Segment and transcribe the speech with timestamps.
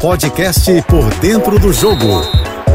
[0.00, 2.20] Podcast Por Dentro do Jogo,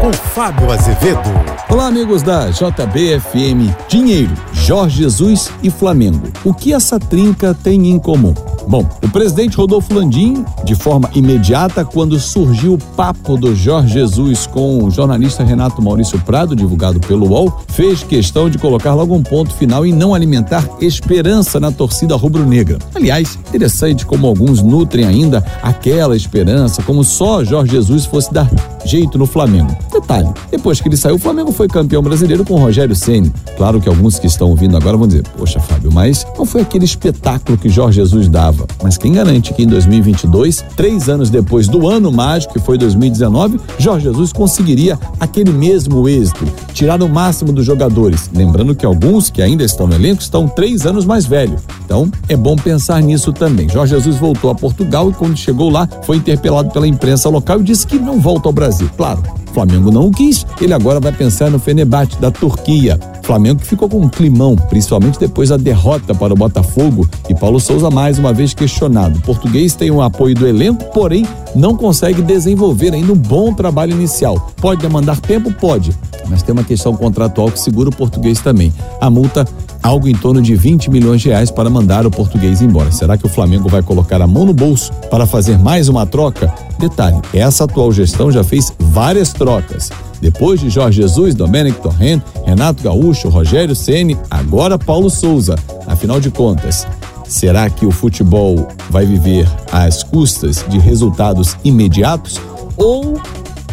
[0.00, 1.20] com Fábio Azevedo.
[1.68, 6.28] Olá, amigos da JBFM Dinheiro, Jorge Jesus e Flamengo.
[6.42, 8.34] O que essa trinca tem em comum?
[8.70, 14.46] Bom, o presidente Rodolfo Landim, de forma imediata, quando surgiu o papo do Jorge Jesus
[14.46, 19.24] com o jornalista Renato Maurício Prado, divulgado pelo UOL, fez questão de colocar logo um
[19.24, 22.78] ponto final e não alimentar esperança na torcida rubro-negra.
[22.94, 28.48] Aliás, interessante como alguns nutrem ainda aquela esperança, como só Jorge Jesus fosse dar
[28.84, 29.76] jeito no Flamengo.
[30.00, 33.32] Detalhe, depois que ele saiu, o Flamengo foi campeão brasileiro com Rogério Ceni.
[33.56, 36.84] Claro que alguns que estão ouvindo agora vão dizer: "Poxa, Fábio, mas não foi aquele
[36.84, 38.66] espetáculo que Jorge Jesus dava".
[38.82, 43.60] Mas quem garante que em 2022, três anos depois do ano mágico, que foi 2019,
[43.78, 48.30] Jorge Jesus conseguiria aquele mesmo êxito, tirar o máximo dos jogadores.
[48.34, 51.60] Lembrando que alguns que ainda estão no elenco estão três anos mais velhos.
[51.84, 53.68] Então, é bom pensar nisso também.
[53.68, 57.64] Jorge Jesus voltou a Portugal e quando chegou lá, foi interpelado pela imprensa local e
[57.64, 58.88] disse que não volta ao Brasil.
[58.96, 62.98] Claro, o Flamengo não o quis, ele agora vai pensar no Fenerbahçe da Turquia.
[63.22, 67.60] Flamengo que ficou com um climão, principalmente depois da derrota para o Botafogo e Paulo
[67.60, 69.18] Souza mais uma vez questionado.
[69.18, 73.92] O português tem o apoio do elenco, porém não consegue desenvolver ainda um bom trabalho
[73.92, 74.50] inicial.
[74.60, 75.52] Pode demandar tempo?
[75.52, 75.96] Pode,
[76.28, 78.72] mas tem uma questão contratual que segura o português também.
[79.00, 79.46] A multa
[79.82, 82.92] algo em torno de 20 milhões de reais para mandar o português embora.
[82.92, 86.52] Será que o Flamengo vai colocar a mão no bolso para fazer mais uma troca?
[86.80, 89.90] Detalhe, essa atual gestão já fez várias trocas.
[90.18, 95.56] Depois de Jorge Jesus, Domenic Torrent, Renato Gaúcho, Rogério Ceni, agora Paulo Souza.
[95.86, 96.86] Afinal de contas,
[97.28, 102.40] será que o futebol vai viver às custas de resultados imediatos
[102.78, 103.20] ou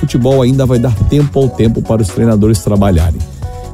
[0.00, 3.20] futebol ainda vai dar tempo ao tempo para os treinadores trabalharem?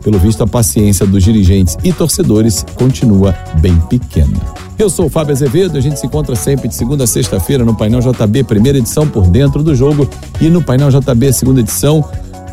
[0.05, 4.39] Pelo visto, a paciência dos dirigentes e torcedores continua bem pequena.
[4.79, 7.75] Eu sou o Fábio Azevedo, a gente se encontra sempre de segunda a sexta-feira no
[7.75, 10.07] Painel JB, primeira edição por dentro do jogo,
[10.41, 12.05] e no Painel JB, segunda edição,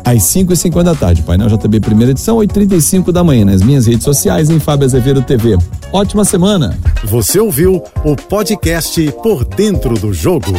[0.02, 1.22] às 5 e 50 da tarde.
[1.22, 5.58] Painel JB, primeira edição, 8h35 da manhã, nas minhas redes sociais, em Fábio Azevedo TV.
[5.92, 6.78] Ótima semana!
[7.04, 10.52] Você ouviu o podcast Por Dentro do Jogo.